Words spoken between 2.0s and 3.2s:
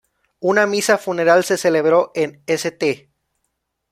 en St.